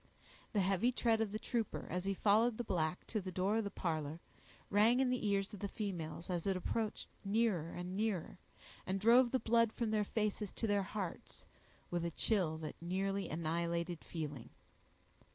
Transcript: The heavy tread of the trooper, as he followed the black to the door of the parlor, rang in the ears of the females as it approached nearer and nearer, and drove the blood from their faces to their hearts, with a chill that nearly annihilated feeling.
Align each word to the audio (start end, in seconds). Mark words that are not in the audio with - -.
The 0.53 0.61
heavy 0.61 0.91
tread 0.91 1.21
of 1.21 1.31
the 1.31 1.37
trooper, 1.37 1.85
as 1.91 2.05
he 2.05 2.15
followed 2.15 2.57
the 2.57 2.63
black 2.63 3.05
to 3.05 3.21
the 3.21 3.31
door 3.31 3.57
of 3.57 3.63
the 3.63 3.69
parlor, 3.69 4.19
rang 4.71 4.99
in 4.99 5.11
the 5.11 5.27
ears 5.27 5.53
of 5.53 5.59
the 5.59 5.67
females 5.67 6.27
as 6.27 6.47
it 6.47 6.57
approached 6.57 7.07
nearer 7.23 7.69
and 7.69 7.95
nearer, 7.95 8.39
and 8.87 8.99
drove 8.99 9.29
the 9.29 9.37
blood 9.37 9.71
from 9.71 9.91
their 9.91 10.03
faces 10.03 10.51
to 10.53 10.65
their 10.65 10.81
hearts, 10.81 11.45
with 11.91 12.03
a 12.03 12.09
chill 12.09 12.57
that 12.57 12.81
nearly 12.81 13.29
annihilated 13.29 14.03
feeling. 14.03 14.49